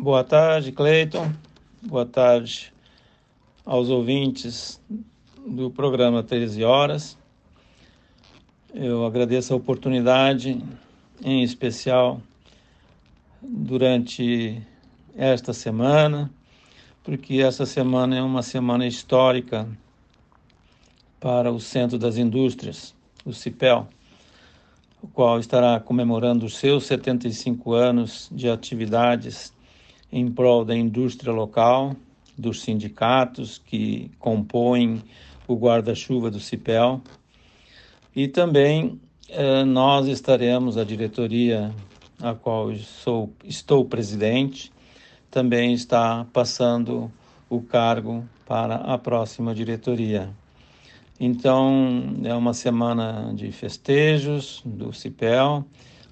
Boa 0.00 0.22
tarde, 0.22 0.70
Cleiton. 0.70 1.32
Boa 1.82 2.06
tarde 2.06 2.72
aos 3.66 3.90
ouvintes 3.90 4.80
do 5.44 5.72
programa 5.72 6.22
13 6.22 6.62
Horas. 6.62 7.18
Eu 8.72 9.04
agradeço 9.04 9.52
a 9.52 9.56
oportunidade, 9.56 10.62
em 11.20 11.42
especial 11.42 12.22
durante 13.42 14.62
esta 15.16 15.52
semana, 15.52 16.30
porque 17.02 17.40
essa 17.42 17.66
semana 17.66 18.16
é 18.16 18.22
uma 18.22 18.44
semana 18.44 18.86
histórica 18.86 19.68
para 21.18 21.50
o 21.50 21.58
Centro 21.58 21.98
das 21.98 22.16
Indústrias, 22.16 22.94
o 23.24 23.32
CIPEL 23.32 23.88
o 25.02 25.06
qual 25.06 25.38
estará 25.38 25.78
comemorando 25.78 26.46
os 26.46 26.56
seus 26.56 26.86
75 26.86 27.72
anos 27.72 28.28
de 28.32 28.48
atividades 28.48 29.52
em 30.10 30.30
prol 30.30 30.64
da 30.64 30.74
indústria 30.74 31.32
local, 31.32 31.94
dos 32.36 32.62
sindicatos 32.62 33.58
que 33.58 34.10
compõem 34.18 35.02
o 35.46 35.54
guarda-chuva 35.56 36.30
do 36.30 36.38
CIPEL. 36.38 37.00
E 38.14 38.28
também 38.28 39.00
eh, 39.28 39.64
nós 39.64 40.06
estaremos, 40.06 40.76
a 40.76 40.84
diretoria 40.84 41.74
a 42.20 42.34
qual 42.34 42.74
sou, 42.76 43.32
estou 43.44 43.84
presidente, 43.84 44.72
também 45.30 45.72
está 45.72 46.26
passando 46.32 47.10
o 47.48 47.60
cargo 47.60 48.24
para 48.46 48.76
a 48.76 48.98
próxima 48.98 49.54
diretoria. 49.54 50.30
Então, 51.20 52.16
é 52.24 52.34
uma 52.34 52.54
semana 52.54 53.32
de 53.34 53.50
festejos 53.50 54.62
do 54.64 54.92
CIPEL, 54.92 55.64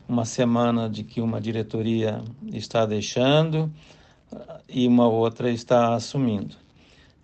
uma 0.09 0.25
semana 0.25 0.89
de 0.89 1.03
que 1.03 1.21
uma 1.21 1.41
diretoria 1.41 2.23
está 2.53 2.85
deixando 2.87 3.73
e 4.69 4.87
uma 4.87 5.09
outra 5.09 5.51
está 5.51 5.95
assumindo. 5.95 6.55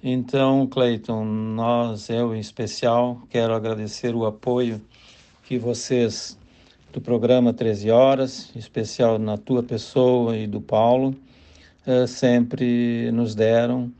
Então, 0.02 0.66
Cleiton, 0.66 1.24
nós, 1.24 2.08
eu 2.10 2.34
em 2.34 2.40
especial, 2.40 3.22
quero 3.30 3.54
agradecer 3.54 4.14
o 4.14 4.26
apoio 4.26 4.80
que 5.44 5.58
vocês 5.58 6.38
do 6.92 7.00
programa 7.00 7.52
13 7.52 7.90
Horas, 7.90 8.50
em 8.54 8.58
especial 8.58 9.18
na 9.18 9.36
tua 9.36 9.62
pessoa 9.62 10.36
e 10.36 10.46
do 10.46 10.60
Paulo, 10.60 11.14
eh, 11.86 12.06
sempre 12.06 13.10
nos 13.12 13.34
deram 13.34 13.92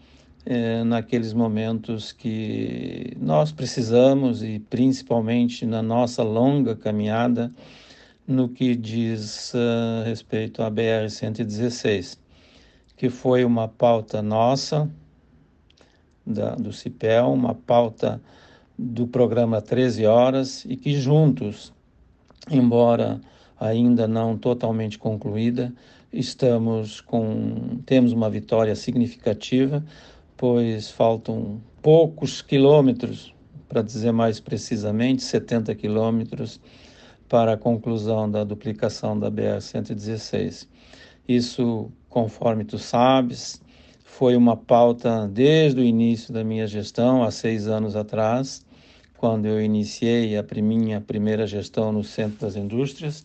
é, 0.45 0.83
naqueles 0.85 1.33
momentos 1.33 2.13
que 2.13 3.17
nós 3.21 3.53
precisamos 3.53 4.43
e 4.43 4.59
principalmente 4.59 5.65
na 5.65 5.83
nossa 5.83 6.23
longa 6.23 6.75
caminhada 6.75 7.53
no 8.27 8.49
que 8.49 8.75
diz 8.75 9.53
uh, 9.55 10.05
respeito 10.05 10.63
à 10.63 10.71
BR-116, 10.71 12.19
que 13.03 13.11
foi 13.11 13.45
uma 13.45 13.67
pauta 13.67 14.23
nossa, 14.23 14.89
da, 16.25 16.55
do 16.55 16.73
CIPEL, 16.73 17.33
uma 17.33 17.53
pauta 17.53 18.23
do 18.79 19.09
programa 19.09 19.61
13 19.61 20.07
Horas 20.07 20.65
e 20.67 20.77
que 20.77 20.95
juntos, 20.95 21.73
embora 22.49 23.21
ainda 23.59 24.07
não 24.07 24.39
totalmente 24.39 25.01
concluída, 25.01 25.75
estamos 26.13 27.01
com 27.01 27.81
temos 27.85 28.13
uma 28.13 28.31
vitória 28.31 28.77
significativa 28.77 29.85
pois 30.37 30.89
faltam 30.89 31.61
poucos 31.83 32.41
quilômetros, 32.41 33.35
para 33.69 33.83
dizer 33.83 34.13
mais 34.13 34.39
precisamente, 34.39 35.25
70 35.25 35.75
quilômetros, 35.75 36.61
para 37.29 37.55
a 37.55 37.57
conclusão 37.57 38.31
da 38.31 38.45
duplicação 38.45 39.19
da 39.19 39.29
BR-116. 39.29 40.69
Isso, 41.29 41.91
conforme 42.09 42.65
tu 42.65 42.79
sabes, 42.79 43.63
foi 44.05 44.37
uma 44.37 44.57
pauta 44.57 45.27
desde 45.29 45.81
o 45.81 45.85
início 45.85 46.33
da 46.33 46.45
minha 46.45 46.67
gestão, 46.67 47.23
há 47.23 47.31
seis 47.31 47.67
anos 47.67 47.97
atrás, 47.97 48.65
quando 49.17 49.47
eu 49.47 49.63
iniciei 49.63 50.37
a 50.37 50.45
minha 50.57 51.01
primeira 51.01 51.47
gestão 51.47 51.93
no 51.93 52.03
Centro 52.03 52.41
das 52.41 52.57
Indústrias. 52.57 53.25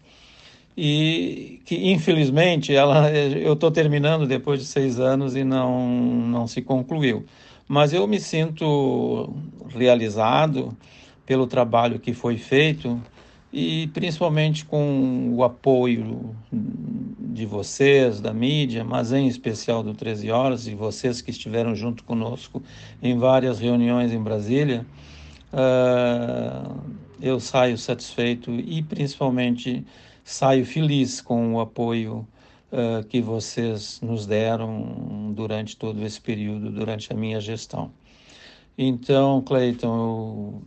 E 0.78 1.59
que 1.66 1.91
infelizmente 1.91 2.72
ela 2.74 3.12
eu 3.12 3.53
estou 3.53 3.72
terminando 3.72 4.28
depois 4.28 4.59
de 4.59 4.68
seis 4.68 5.00
anos 5.00 5.36
e 5.36 5.44
não 5.44 5.90
não 6.28 6.47
se 6.47 6.62
concluiu. 6.62 7.25
Mas 7.68 7.94
eu 7.94 8.07
me 8.07 8.19
sinto 8.19 9.34
realizado 9.69 10.78
pelo 11.25 11.47
trabalho 11.47 12.00
que 12.00 12.13
foi 12.13 12.38
feito 12.38 13.02
e 13.52 13.88
principalmente 13.88 14.66
com 14.66 15.34
o 15.34 15.44
apoio 15.44 16.36
de 17.38 17.46
vocês, 17.46 18.20
da 18.20 18.34
mídia, 18.34 18.84
mas 18.84 19.12
em 19.14 19.28
especial 19.28 19.84
do 19.84 19.94
13 19.94 20.31
Horas 20.31 20.68
e 20.68 20.74
vocês 20.74 21.22
que 21.22 21.30
estiveram 21.30 21.75
junto 21.75 22.03
conosco 22.03 22.64
em 23.02 23.16
várias 23.16 23.59
reuniões 23.59 24.12
em 24.12 24.22
Brasília, 24.22 24.84
uh, 25.53 26.81
eu 27.22 27.40
saio 27.40 27.78
satisfeito 27.78 28.52
e 28.52 28.81
principalmente 28.81 29.86
saio 30.24 30.66
feliz 30.66 31.22
com 31.22 31.53
o 31.53 31.59
apoio 31.59 32.28
uh, 32.72 33.06
que 33.08 33.22
vocês 33.22 34.02
nos 34.02 34.25
deram 34.25 35.31
durante 35.36 35.78
todo 35.78 36.04
esse 36.04 36.19
período, 36.19 36.72
durante 36.72 37.14
a 37.14 37.16
minha 37.16 37.40
gestão. 37.40 37.92
Então, 38.75 39.44
Cleiton, 39.44 40.64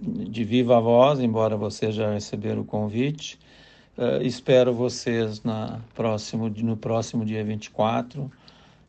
de 0.00 0.44
viva 0.44 0.80
voz, 0.80 1.18
embora 1.18 1.56
vocês 1.56 1.92
já 1.92 2.12
receberam 2.12 2.62
o 2.62 2.64
convite, 2.64 3.36
uh, 3.96 4.22
espero 4.22 4.72
vocês 4.74 5.42
na 5.42 5.80
próximo, 5.94 6.48
no 6.48 6.76
próximo 6.76 7.24
dia 7.24 7.44
24 7.44 8.30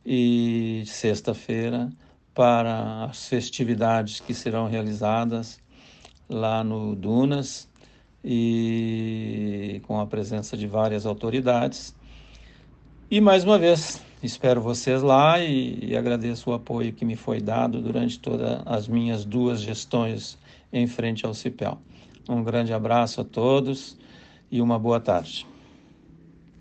e 0.05 0.83
sexta-feira 0.85 1.89
para 2.33 3.05
as 3.05 3.27
festividades 3.27 4.19
que 4.19 4.33
serão 4.33 4.67
realizadas 4.67 5.59
lá 6.29 6.63
no 6.63 6.95
Dunas, 6.95 7.67
e 8.27 9.79
com 9.85 9.99
a 9.99 10.07
presença 10.07 10.57
de 10.57 10.65
várias 10.65 11.05
autoridades. 11.05 11.95
E 13.09 13.21
mais 13.21 13.43
uma 13.43 13.59
vez, 13.59 14.01
espero 14.23 14.59
vocês 14.59 15.03
lá 15.03 15.39
e, 15.39 15.91
e 15.91 15.95
agradeço 15.95 16.49
o 16.49 16.53
apoio 16.53 16.91
que 16.91 17.05
me 17.05 17.15
foi 17.15 17.39
dado 17.39 17.79
durante 17.79 18.19
todas 18.19 18.63
as 18.65 18.87
minhas 18.87 19.23
duas 19.23 19.61
gestões 19.61 20.39
em 20.73 20.87
frente 20.87 21.23
ao 21.23 21.35
CIPEL. 21.35 21.79
Um 22.27 22.43
grande 22.43 22.73
abraço 22.73 23.21
a 23.21 23.23
todos 23.23 23.95
e 24.55 24.61
uma 24.61 24.79
boa 24.79 25.01
tarde. 25.01 25.45